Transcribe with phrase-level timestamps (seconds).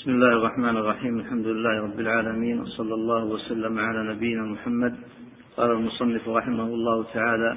[0.00, 4.96] بسم الله الرحمن الرحيم الحمد لله رب العالمين وصلى الله وسلم على نبينا محمد
[5.56, 7.56] قال المصنف رحمه الله تعالى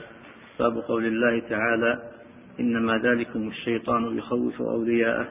[0.59, 2.11] باب قول الله تعالى
[2.59, 5.27] إنما ذلكم الشيطان يخوف أولياءه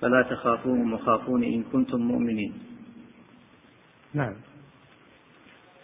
[0.00, 2.52] فلا تخافوهم وخافون إن كنتم مؤمنين
[4.14, 4.34] نعم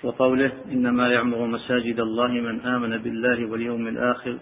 [0.04, 4.38] وقوله إنما يعمر مساجد الله من آمن بالله واليوم الآخر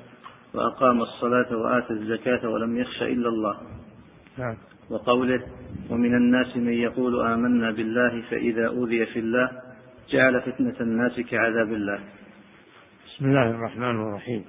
[0.54, 3.56] وأقام الصلاة وآتى الزكاة ولم يخش إلا الله
[4.38, 4.56] نعم
[4.90, 5.42] وقوله
[5.90, 9.50] ومن الناس من يقول آمنا بالله فإذا أوذي في الله
[10.10, 12.00] جعل فتنة الناس كعذاب الله.
[13.06, 14.44] بسم الله الرحمن الرحيم.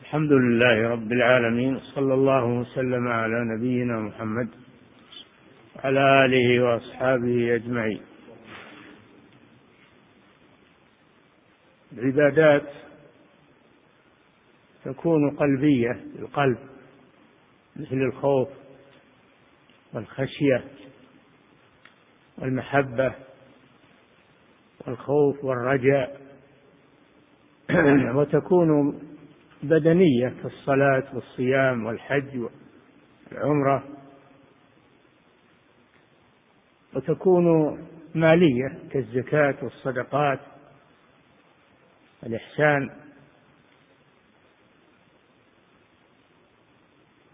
[0.00, 4.48] الحمد لله رب العالمين صلى الله وسلم على نبينا محمد
[5.76, 8.00] وعلى آله وأصحابه أجمعين.
[11.92, 12.68] العبادات
[14.84, 16.58] تكون قلبية القلب.
[17.76, 18.48] مثل الخوف
[19.92, 20.64] والخشية
[22.38, 23.14] والمحبة
[24.86, 26.20] والخوف والرجاء.
[28.16, 29.00] وتكون
[29.62, 32.38] بدنية كالصلاة والصيام والحج
[33.32, 33.84] والعمرة.
[36.94, 37.78] وتكون
[38.14, 40.40] مالية كالزكاة والصدقات
[42.26, 43.01] الإحسان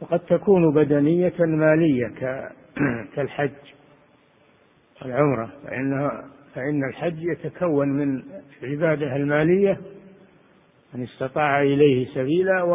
[0.01, 2.09] وقد تكون بدنية مالية
[3.15, 3.51] كالحج
[5.03, 8.23] والعمرة فإنها فإن الحج يتكون من
[8.63, 9.81] العبادة المالية
[10.95, 12.63] من استطاع إليه سبيلا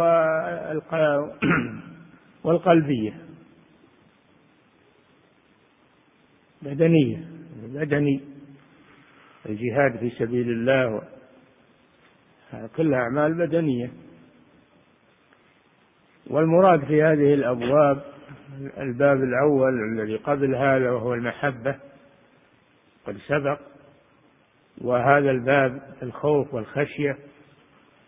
[2.43, 3.13] والقلبية.
[6.61, 7.25] بدنية
[7.63, 8.21] بدني
[9.45, 11.01] الجهاد في سبيل الله
[12.75, 13.91] كلها أعمال بدنية.
[16.27, 18.03] والمراد في هذه الأبواب
[18.77, 21.75] الباب الأول الذي قبل هذا وهو المحبة
[23.05, 23.59] قد سبق
[24.81, 27.17] وهذا الباب الخوف والخشية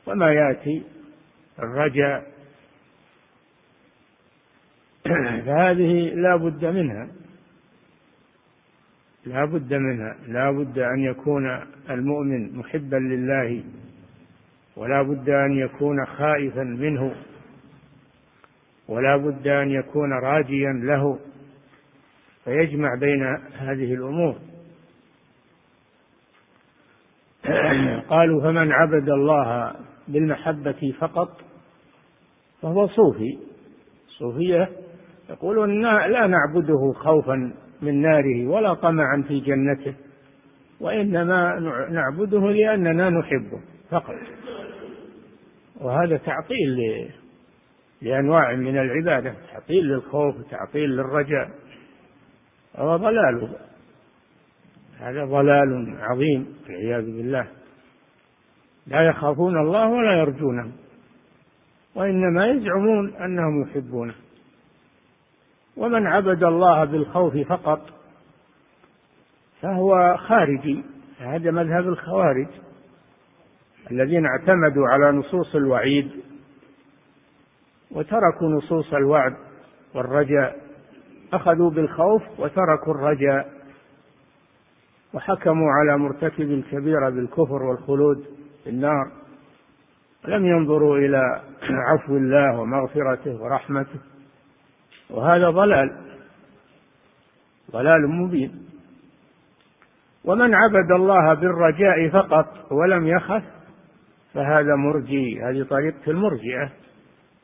[0.06, 0.84] وما يأتي
[1.59, 2.36] الرجاء.
[5.46, 7.08] فهذه لا بد منها
[9.25, 13.64] لا بد منها لا بد أن يكون المؤمن محبا لله
[14.75, 17.16] ولا بد أن يكون خائفا منه.
[18.88, 21.19] ولا بد أن يكون راجيا له
[22.44, 23.23] فيجمع بين
[23.57, 24.35] هذه الأمور.
[28.09, 29.75] قالوا فمن عبد الله
[30.07, 31.41] بالمحبة فقط
[32.62, 33.40] فهو صوفي.
[34.07, 34.69] صوفية
[35.29, 39.94] يقولون لا نعبده خوفا من ناره ولا طمعا في جنته
[40.79, 41.59] وإنما
[41.91, 44.16] نعبده لأننا نحبه فقط.
[45.81, 47.09] وهذا تعطيل
[48.01, 51.50] لأنواع من العبادة تعطيل للخوف وتعطيل للرجاء.
[52.75, 53.50] وهو ضلال.
[55.00, 57.47] هذا ضلال عظيم والعياذ بالله.
[58.88, 60.72] لا يخافون الله ولا يرجونه
[61.95, 64.13] وإنما يزعمون أنهم يحبونه.
[65.77, 67.89] ومن عبد الله بالخوف فقط
[69.62, 70.83] فهو خارجي.
[71.19, 72.47] هذا مذهب الخوارج
[73.91, 76.12] الذين اعتمدوا على نصوص الوعيد.
[77.95, 79.33] وتركوا نصوص الوعد
[79.95, 80.56] والرجاء
[81.33, 83.56] أخذوا بالخوف وتركوا الرجاء
[85.13, 88.25] وحكموا على مرتكب الكبيرة بالكفر والخلود
[88.63, 89.11] في النار.
[90.28, 94.00] لم ينظروا إلى عفو الله ومغفرته ورحمته.
[95.09, 95.97] وهذا ضلال
[97.72, 98.66] ضلال مبين.
[100.25, 103.44] ومن عبد الله بالرجاء فقط ولم يخف
[104.33, 106.84] فهذا مرجي هذه طريقة المرجئة.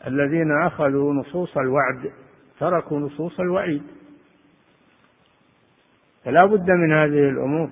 [0.07, 2.11] الذين أخذوا نصوص الوعد
[2.59, 3.83] تركوا نصوص الوعيد.
[6.25, 7.69] فلا بد من هذه الأمور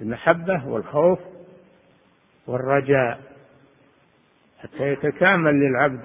[0.00, 1.18] المحبة والخوف
[2.46, 3.20] والرجاء
[4.58, 6.00] حتى يتكامل للعبد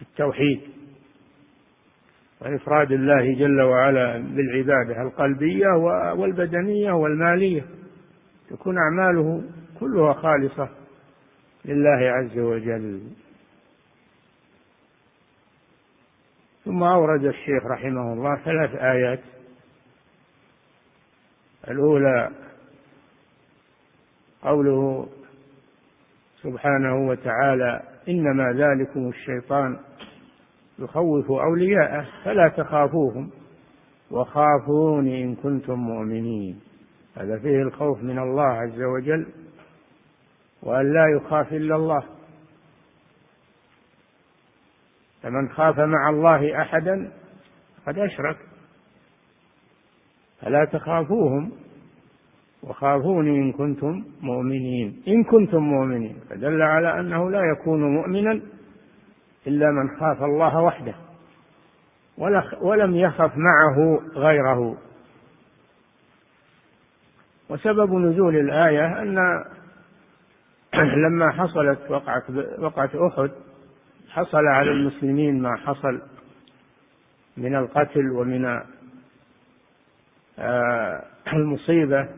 [0.00, 0.60] التوحيد
[2.40, 5.68] وإفراد الله جل وعلا بالعبادة القلبية
[6.12, 7.64] والبدنية والمالية.
[8.50, 9.42] تكون أعماله
[9.80, 10.68] كلها خالصة
[11.64, 13.00] لله عز وجل.
[16.68, 19.20] ثم أورد الشيخ رحمه الله ثلاث آيات.
[21.68, 22.30] الأولى
[24.42, 25.06] قوله
[26.42, 29.78] سبحانه وتعالى إنما ذلكم الشيطان
[30.78, 33.30] يخوف أولياءه فلا تخافوهم
[34.10, 36.60] وخافون إن كنتم مؤمنين.
[37.16, 39.26] هذا فيه الخوف من الله عز وجل
[40.62, 42.02] وأن لا يخاف إلا الله.
[45.28, 47.10] فمن خاف مع الله أحدا
[47.86, 48.36] قد أشرك.
[50.40, 51.52] فلا تخافوهم
[52.62, 55.02] وخافوني إن كنتم مؤمنين.
[55.08, 58.40] إن كنتم مؤمنين فدل على أنه لا يكون مؤمنا
[59.46, 60.94] إلا من خاف الله وحده
[62.60, 64.76] ولم يخف معه غيره.
[67.50, 69.44] وسبب نزول الآية أن
[71.06, 72.24] لما حصلت وقعة
[72.58, 73.30] وقعة أحد
[74.18, 76.00] حصل على المسلمين ما حصل
[77.36, 78.60] من القتل ومن
[80.38, 82.08] آه، المصيبة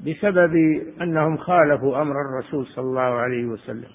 [0.00, 3.88] بسبب أنهم خالفوا أمر الرسول صلى الله عليه وسلم.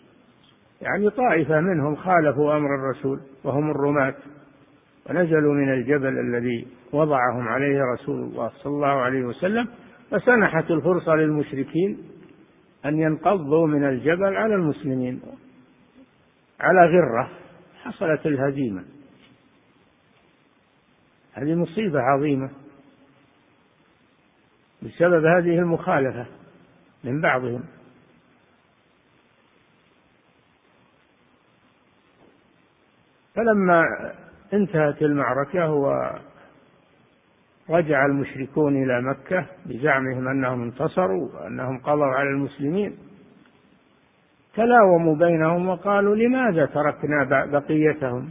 [0.81, 4.15] يعني طائفة منهم خالفوا أمر الرسول وهم الرماة
[5.09, 9.67] ونزلوا من الجبل الذي وضعهم عليه رسول الله صلى الله عليه وسلم
[10.11, 11.97] فسنحت الفرصة للمشركين
[12.85, 15.21] أن ينقضوا من الجبل على المسلمين.
[16.63, 17.29] على غرة
[17.83, 18.85] حصلت الهزيمة.
[21.33, 22.49] هذه مصيبة عظيمة
[24.81, 26.25] بسبب هذه المخالفة
[27.03, 27.63] من بعضهم.
[33.35, 33.83] فلما
[34.53, 35.71] انتهت المعركة
[37.69, 43.12] ورجع المشركون إلى مكة بزعمهم أنهم انتصروا وأنهم قضوا على المسلمين.
[44.55, 48.29] تلاوموا بينهم وقالوا لماذا تركنا بقيتهم؟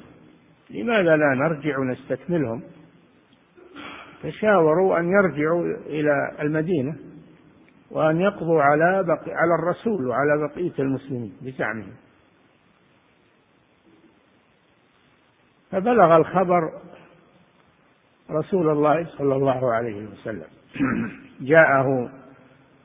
[0.71, 2.63] لماذا لا نرجع نستكملهم؟
[4.23, 6.97] تشاوروا أن يرجعوا إلى المدينة
[7.91, 11.93] وأن يقضوا على بقي على الرسول وعلى بقية المسلمين بزعمهم.
[15.71, 16.73] فبلغ الخبر
[18.31, 20.47] رسول الله صلى الله عليه وسلم.
[21.53, 22.11] جاءه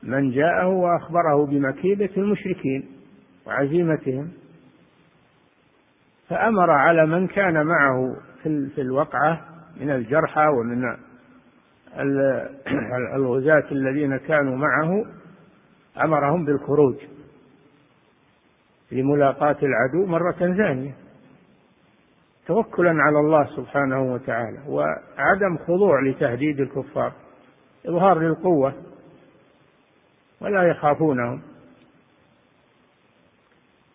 [0.02, 2.97] من جاءه وأخبره بمكيدة المشركين.
[3.48, 4.30] وعزيمتهم
[6.28, 9.40] فأمر على من كان معه في الوقعة
[9.80, 10.96] من الجرحى ومن
[13.16, 15.04] الغزاة الذين كانوا معه
[16.04, 16.96] أمرهم بالخروج
[18.92, 20.94] لملاقاة العدو مرة ثانية
[22.46, 27.12] توكلا على الله سبحانه وتعالى وعدم خضوع لتهديد الكفار
[27.86, 28.74] إظهار للقوة
[30.40, 31.42] ولا يخافونهم.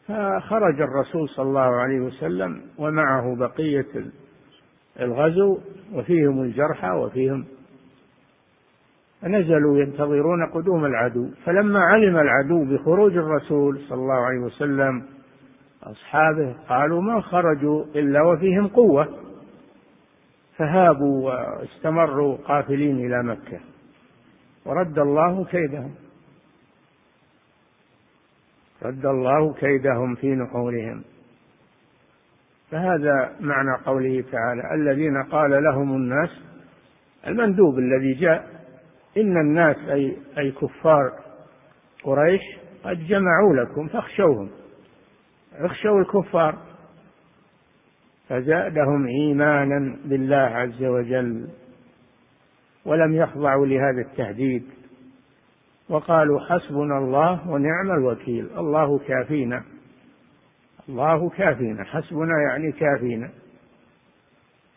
[0.07, 4.05] فخرج الرسول صلى الله عليه وسلم ومعه بقية
[4.99, 5.59] الغزو
[5.93, 7.45] وفيهم الجرحى وفيهم
[9.21, 11.29] فنزلوا ينتظرون قدوم العدو.
[11.45, 15.03] فلما علم العدو بخروج الرسول صلى الله عليه وسلم
[15.83, 19.07] أصحابه قالوا ما خرجوا إلا وفيهم قوة.
[20.57, 23.59] فهابوا واستمروا قافلين إلى مكة.
[24.65, 25.91] ورد الله كيدهم.
[28.83, 31.03] رد الله كيدهم في نحورهم.
[32.71, 36.29] فهذا معنى قوله تعالى الذين قال لهم الناس
[37.27, 38.47] المندوب الذي جاء
[39.17, 41.11] إن الناس أي أي كفار
[42.03, 42.41] قريش
[42.83, 44.49] قد جمعوا لكم فاخشوهم.
[45.53, 46.57] اخشوا الكفار.
[48.29, 51.47] فزادهم إيمانا بالله عز وجل
[52.85, 54.63] ولم يخضعوا لهذا التهديد.
[55.89, 58.49] وقالوا حسبنا الله ونعم الوكيل.
[58.57, 59.63] الله كافينا.
[60.89, 61.83] الله كافينا.
[61.83, 63.29] حسبنا يعني كافينا.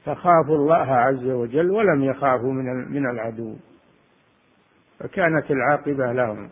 [0.05, 3.55] فخافوا الله عز وجل ولم يخافوا من من العدو.
[4.98, 6.48] فكانت العاقبة لهم.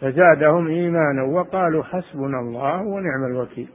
[0.00, 3.68] فزادهم إيمانا وقالوا حسبنا الله ونعم الوكيل.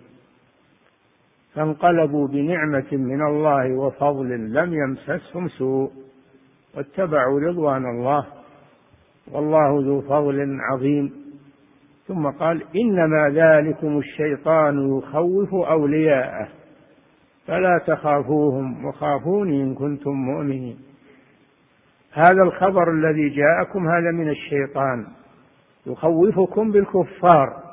[1.54, 5.92] فانقلبوا بنعمة من الله وفضل لم يمسسهم سوء.
[6.76, 8.26] واتبعوا رضوان الله.
[9.32, 11.14] والله ذو فضل عظيم.
[12.08, 16.48] ثم قال إنما ذلكم الشيطان يخوف أولياءه
[17.48, 20.78] فلا تخافوهم وخافوني إن كنتم مؤمنين.
[22.14, 25.06] هذا الخبر الذي جاءكم هذا من الشيطان
[25.86, 27.64] يخوفكم بالكفار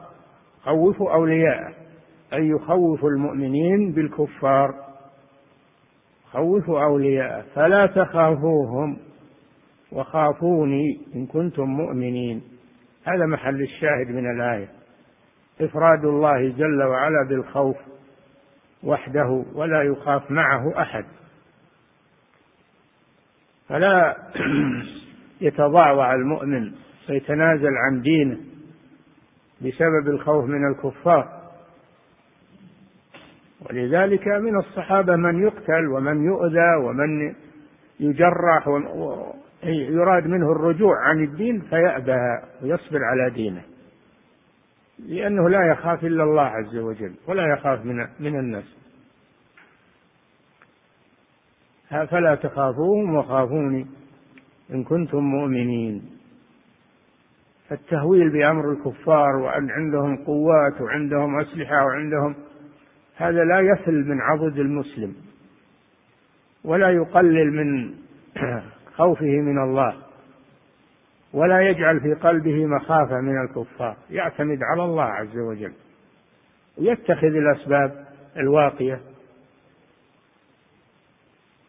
[0.63, 1.73] خوف أولياء
[2.33, 4.75] أي يخوف المؤمنين بالكفار
[6.33, 8.97] خوف أولياء فلا تخافوهم.
[9.93, 12.43] وخافوني إن كنتم مؤمنين.
[13.05, 14.69] هذا محل الشاهد من الآية.
[15.61, 17.77] إفراد الله جل وعلا بالخوف
[18.83, 21.05] وحده ولا يخاف معه أحد.
[23.69, 24.17] فلا
[25.41, 26.73] يتضعضع المؤمن
[27.11, 28.39] ويتنازل عن دينه
[29.61, 31.43] بسبب الخوف من الكفار.
[33.71, 37.35] ولذلك من الصحابة من يقتل ومن يؤذى ومن
[38.01, 38.69] يجرح
[39.65, 43.63] ويراد منه الرجوع عن الدين فيأبى ويصبر على دينه.
[44.99, 48.77] لأنه لا يخاف إلا الله عز وجل ولا يخاف من من الناس.
[51.91, 53.87] فلا تخافوهم وخافوني
[54.71, 56.13] إن كنتم مؤمنين.
[57.73, 62.35] التهويل بأمر الكفار وأن عندهم قوات وعندهم أسلحة وعندهم
[63.17, 65.15] هذا لا يفل من عضد المسلم
[66.65, 67.95] ولا يقلل من
[68.97, 69.95] خوفه من الله
[71.33, 73.97] ولا يجعل في قلبه مخافة من الكفار.
[74.11, 75.73] يعتمد على الله عز وجل.
[76.79, 78.07] ويتخذ الأسباب
[78.37, 79.01] الواقية.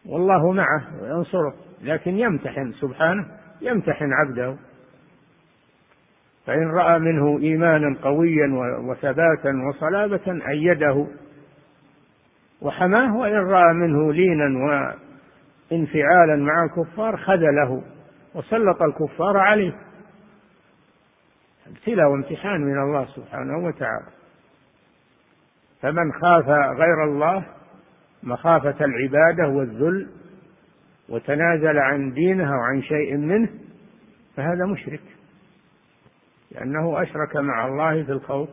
[0.06, 1.54] والله معه وينصره.
[1.82, 3.26] لكن يمتحن سبحانه
[3.60, 4.56] يمتحن عبده.
[6.46, 8.46] فإن رأى منه إيمانا قويا
[8.78, 11.06] وثباتا وصلابة أيده.
[12.62, 14.94] وحماه وإن رأى منه لينا
[15.72, 17.82] وانفعالا مع الكفار خذله
[18.34, 19.76] وسلط الكفار عليه.
[21.66, 24.10] ابتلاء وامتحان من الله سبحانه وتعالى.
[25.82, 27.44] فمن خاف غير الله
[28.22, 30.10] مخافة العبادة والذل
[31.08, 33.48] وتنازل عن دينه وعن شيء منه
[34.36, 35.02] فهذا مشرك.
[36.50, 38.48] لأنه أشرك مع الله في الخوف.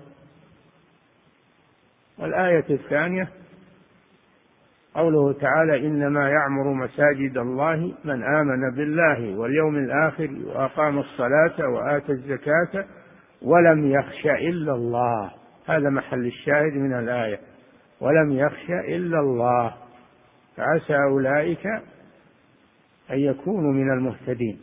[2.17, 3.29] والآية الثانية
[4.95, 12.85] قوله تعالى إنما يعمر مساجد الله من آمن بالله واليوم الآخر وأقام الصلاة وآتى الزكاة
[13.41, 15.31] ولم يخش إلا الله.
[15.67, 17.39] هذا محل الشاهد من الآية.
[18.01, 19.73] ولم يخش إلا الله.
[20.57, 21.65] فعسى أولئك
[23.11, 24.59] أن يكونوا من المهتدين.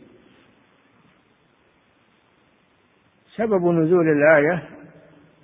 [3.35, 4.63] سبب نزول الآية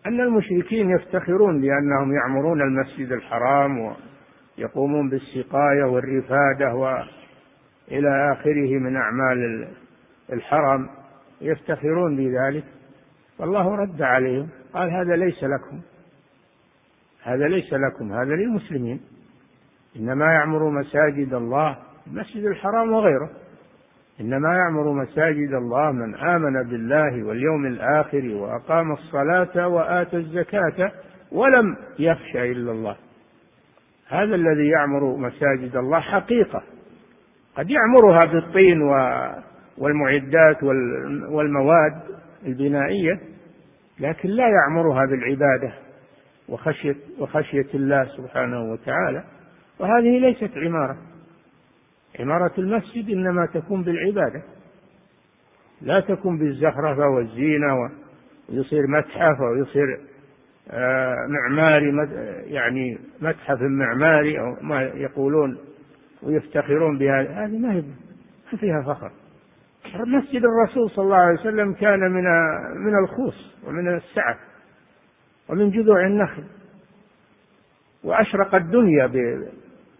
[0.05, 3.95] أن المشركين يفتخرون بأنهم يعمرون المسجد الحرام
[4.57, 9.67] ويقومون بالسقاية والرفادة وإلى آخره من أعمال
[10.33, 10.89] الحرم
[11.41, 12.63] يفتخرون بذلك.
[13.39, 15.81] والله رد عليهم قال هذا ليس لكم.
[17.23, 19.01] هذا ليس لكم هذا للمسلمين.
[19.95, 23.29] إنما يعمر مساجد الله المسجد الحرام وغيره.
[24.21, 30.91] إنما يعمر مساجد الله من آمن بالله واليوم الآخر وأقام الصلاة وآتى الزكاة
[31.31, 32.95] ولم يخش إلا الله.
[34.09, 36.63] هذا الذي يعمر مساجد الله حقيقة.
[37.55, 38.81] قد يعمرها بالطين
[39.77, 40.63] والمعدات
[41.29, 42.01] والمواد
[42.45, 43.19] البنائية
[43.99, 45.73] لكن لا يعمرها بالعبادة
[46.49, 49.23] وخشية وخشية الله سبحانه وتعالى.
[49.79, 50.97] وهذه ليست عمارة.
[52.19, 54.43] عمارة المسجد إنما تكون بالعبادة.
[55.81, 57.89] لا تكون بالزخرفة والزينة
[58.49, 59.99] ويصير متحف ويصير
[61.27, 61.91] معماري
[62.53, 65.57] يعني متحف معماري أو ما يقولون
[66.23, 67.83] ويفتخرون بهذا هذه ما هي
[68.51, 69.11] ما فيها فخر.
[70.07, 72.23] مسجد الرسول صلى الله عليه وسلم كان من
[72.85, 74.37] من الخوص ومن السعة
[75.49, 76.43] ومن جذوع النخل.
[78.03, 79.11] وأشرق الدنيا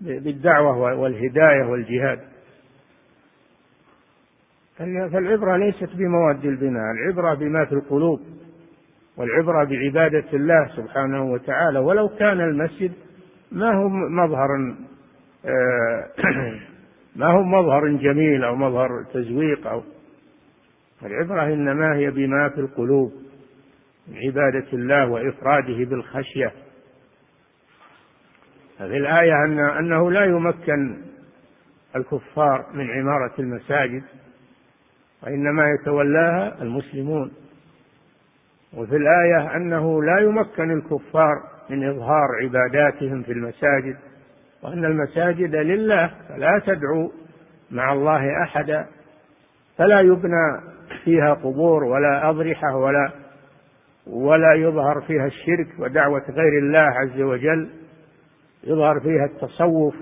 [0.02, 2.20] بالدعوة والهداية والجهاد.
[4.78, 8.22] فالعبرة ليست بمواد البناء العبرة بما في القلوب.
[9.18, 11.80] والعبرة بعبادة الله سبحانه وتعالى.
[11.80, 12.92] ولو كان المسجد
[13.52, 14.76] ما هو مظهر
[15.46, 16.10] آه،
[17.16, 19.84] ما هو مظهر جميل أو مظهر تزويق أو
[21.04, 23.14] العبرة إنما هي بما في القلوب
[24.08, 26.52] من عبادة الله وإفراده بالخشية.
[28.78, 30.98] في الآية أن أنه لا يمكن
[31.96, 34.04] الكفار من عمارة المساجد
[35.24, 37.32] وإنما يتولاها المسلمون.
[38.78, 43.98] وفي الآية أنه لا يمكن الكفار من إظهار عباداتهم في المساجد
[44.64, 47.12] وأن المساجد لله فلا تدعو
[47.72, 48.86] مع الله أحدا
[49.78, 50.62] فلا يبنى
[51.04, 53.12] فيها قبور ولا أضرحة ولا
[54.08, 57.70] ولا يظهر فيها الشرك ودعوة غير الله عز وجل
[58.64, 59.96] يظهر فيها التصوف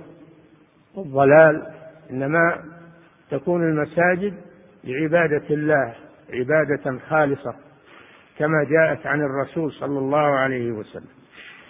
[0.95, 1.67] والضلال
[2.11, 2.59] إنما
[3.31, 4.33] تكون المساجد
[4.83, 5.93] لعبادة الله
[6.33, 7.55] عبادة خالصة.
[8.37, 11.09] كما جاءت عن الرسول صلى الله عليه وسلم.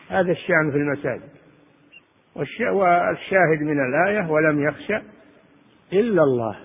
[0.10, 1.30] هذا الشأن في المساجد.
[2.36, 4.98] والشاهد من الآية ولم يخشى
[5.94, 6.58] إلا الله.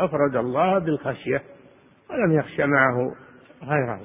[0.00, 1.42] أفرد الله بالخشية
[2.10, 3.14] ولم يخش معه
[3.62, 4.00] غيره.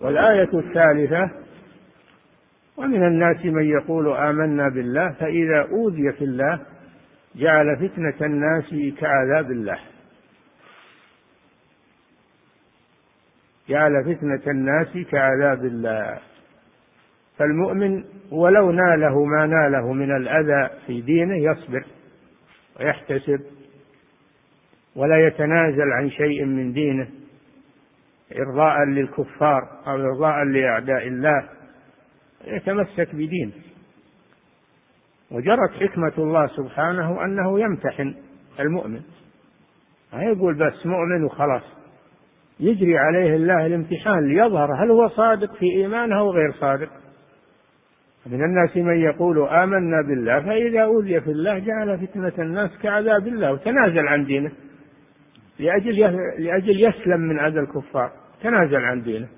[0.00, 1.30] والآية الثالثة
[2.76, 6.60] ومن الناس من يقول آمنا بالله فإذا أوذي في الله
[7.36, 9.78] جعل فتنة الناس كعذاب الله.
[13.70, 16.18] جعل فتنة الناس كعذاب الله.
[17.38, 21.84] فالمؤمن ولو ناله ما ناله من الأذى في دينه يصبر
[22.80, 23.40] ويحتسب
[24.96, 27.08] ولا يتنازل عن شيء من دينه
[28.36, 31.48] إرضاء للكفار أو إرضاء لأعداء الله
[32.44, 33.52] يتمسك بدينه.
[35.30, 38.14] وجرت حكمة الله سبحانه أنه يمتحن
[38.60, 39.00] المؤمن.
[40.12, 41.79] ما يقول بس مؤمن وخلاص.
[42.60, 46.88] يجري عليه الله الامتحان ليظهر هل هو صادق في إيمانه أو غير صادق.
[48.26, 53.52] من الناس من يقول آمنا بالله فإذا أوذي في الله جعل فتنة الناس كعذاب الله
[53.52, 54.52] وتنازل عن دينه.
[55.58, 55.98] لأجل
[56.38, 58.12] لأجل يسلم من أذى الكفار
[58.42, 59.28] تنازل عن دينه.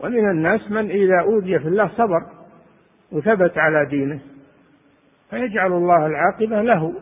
[0.00, 2.20] ومن الناس من إذا أوذي في الله صبر
[3.12, 4.20] وثبت على دينه
[5.30, 6.94] فيجعل الله العاقبة له.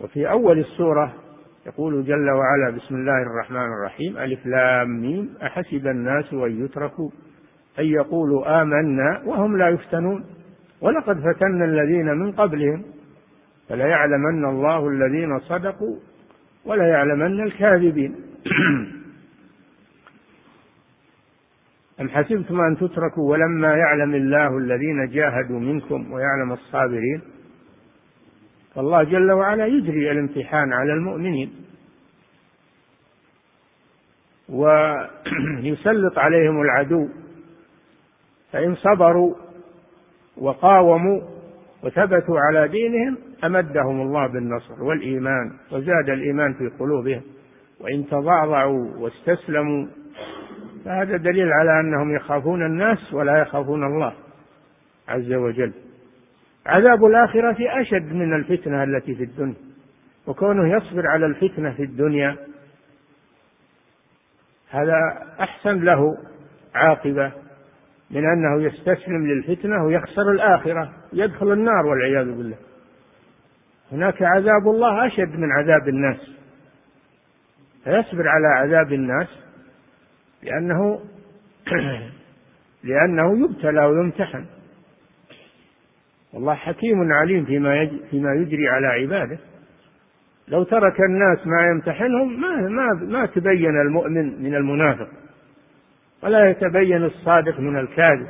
[0.00, 1.25] وفي أول السورة
[1.66, 7.10] يقول جل وعلا بسم الله الرحمن الرحيم ألف لام ميم أحسب الناس أن يتركوا
[7.78, 10.24] أن يقولوا آمنا وهم لا يفتنون
[10.80, 12.82] ولقد فتنا الذين من قبلهم
[13.68, 15.96] فلا يعلمن الله الذين صدقوا
[16.64, 18.14] ولا يعلمن الكاذبين
[22.00, 27.20] أم حسبتم أن تتركوا ولما يعلم الله الذين جاهدوا منكم ويعلم الصابرين
[28.76, 31.52] فالله جل وعلا يجري الامتحان على المؤمنين.
[34.48, 37.08] ويسلط عليهم العدو.
[38.52, 39.34] فإن صبروا
[40.36, 41.20] وقاوموا
[41.82, 47.22] وثبتوا على دينهم أمدهم الله بالنصر والإيمان وزاد الإيمان في قلوبهم.
[47.80, 49.86] وإن تضعضعوا واستسلموا
[50.84, 54.12] فهذا دليل على أنهم يخافون الناس ولا يخافون الله
[55.08, 55.72] عز وجل.
[56.66, 59.54] عذاب الآخرة أشد من الفتنة التي في الدنيا.
[60.26, 62.36] وكونه يصبر على الفتنة في الدنيا
[64.70, 66.16] هذا أحسن له
[66.74, 67.32] عاقبة
[68.10, 72.56] من أنه يستسلم للفتنة ويخسر الآخرة يدخل النار والعياذ بالله.
[73.92, 76.30] هناك عذاب الله أشد من عذاب الناس.
[77.84, 79.28] فيصبر على عذاب الناس
[80.42, 81.00] لأنه
[82.84, 84.44] لأنه يبتلى ويمتحن.
[86.36, 89.38] والله حكيم عليم فيما فيما يجري على عباده.
[90.48, 95.08] لو ترك الناس ما يمتحنهم ما ما ما تبين المؤمن من المنافق.
[96.22, 98.28] ولا يتبين الصادق من الكاذب.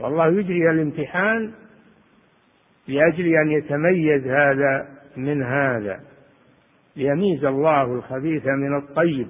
[0.00, 1.52] والله يجري الامتحان
[2.88, 6.00] لأجل أن يتميز هذا من هذا.
[6.96, 9.28] ليميز الله الخبيث من الطيب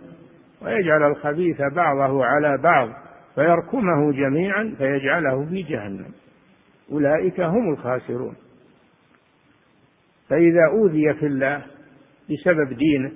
[0.62, 2.88] ويجعل الخبيث بعضه على بعض
[3.34, 6.19] فيركمه جميعا فيجعله في جهنم.
[6.90, 8.36] أولئك هم الخاسرون.
[10.28, 11.62] فإذا أوذي في الله
[12.30, 13.12] بسبب دينه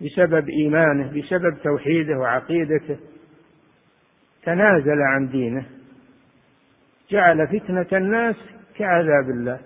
[0.00, 2.96] بسبب إيمانه بسبب توحيده وعقيدته
[4.42, 5.66] تنازل عن دينه
[7.10, 8.36] جعل فتنة الناس
[8.76, 9.60] كعذاب الله.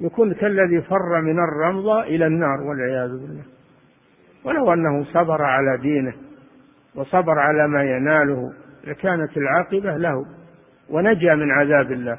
[0.00, 3.44] يكون كالذي فر من الرمضة إلى النار والعياذ بالله.
[4.44, 6.14] ولو أنه صبر على دينه
[6.94, 8.52] وصبر على ما يناله
[8.84, 10.41] لكانت العاقبة له.
[10.90, 12.18] ونجا من عذاب الله.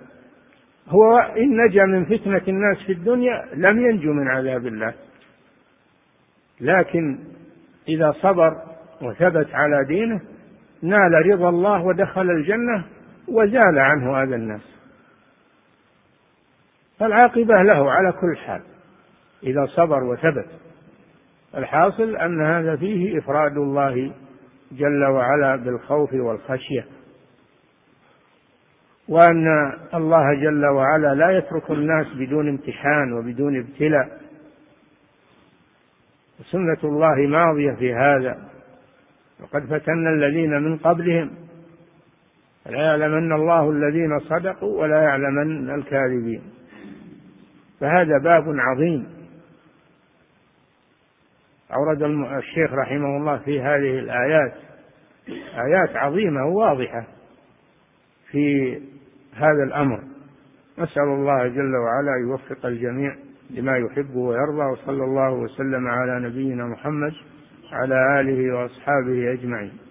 [0.87, 4.93] هو إن نجا من فتنة الناس في الدنيا لم ينجو من عذاب الله.
[6.61, 7.19] لكن
[7.87, 8.61] إذا صبر
[9.01, 10.21] وثبت على دينه
[10.81, 12.85] نال رضا الله ودخل الجنة
[13.27, 14.61] وزال عنه أذى الناس.
[16.99, 18.61] فالعاقبة له على كل حال.
[19.43, 20.47] إذا صبر وثبت.
[21.57, 24.11] الحاصل أن هذا فيه إفراد الله
[24.71, 26.85] جل وعلا بالخوف والخشية.
[29.07, 34.21] وأن الله جل وعلا لا يترك الناس بدون امتحان وبدون ابتلاء.
[36.51, 38.49] سنة الله ماضية في هذا.
[39.39, 41.31] وقد فتنا الذين من قبلهم.
[42.65, 46.41] فلا يعلمن الله الذين صدقوا ولا يعلمن الكاذبين.
[47.79, 49.07] فهذا باب عظيم.
[51.73, 52.03] أورد
[52.37, 54.53] الشيخ رحمه الله في هذه الآيات.
[55.55, 57.03] آيات عظيمة وواضحة.
[58.31, 58.79] في
[59.35, 59.99] هذا الأمر.
[60.79, 63.15] نسأل الله جل وعلا يوفق الجميع
[63.49, 67.13] لما يحب ويرضى وصلى الله وسلم على نبينا محمد
[67.71, 69.82] وعلى آله وأصحابه أجمعين.